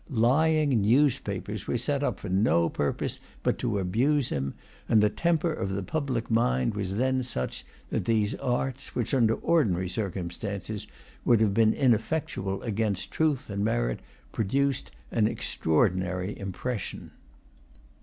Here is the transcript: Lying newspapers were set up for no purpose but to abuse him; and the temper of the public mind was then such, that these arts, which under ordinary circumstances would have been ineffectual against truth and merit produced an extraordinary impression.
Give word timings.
Lying 0.09 0.81
newspapers 0.81 1.67
were 1.67 1.77
set 1.77 2.01
up 2.01 2.19
for 2.19 2.27
no 2.29 2.69
purpose 2.69 3.19
but 3.43 3.59
to 3.59 3.77
abuse 3.77 4.29
him; 4.29 4.55
and 4.89 4.99
the 4.99 5.11
temper 5.11 5.53
of 5.53 5.69
the 5.73 5.83
public 5.83 6.31
mind 6.31 6.73
was 6.73 6.95
then 6.95 7.21
such, 7.21 7.63
that 7.91 8.05
these 8.05 8.33
arts, 8.33 8.95
which 8.95 9.13
under 9.13 9.35
ordinary 9.35 9.87
circumstances 9.87 10.87
would 11.23 11.39
have 11.39 11.53
been 11.53 11.75
ineffectual 11.75 12.63
against 12.63 13.11
truth 13.11 13.47
and 13.51 13.63
merit 13.63 13.99
produced 14.31 14.89
an 15.11 15.27
extraordinary 15.27 16.35
impression. 16.39 17.11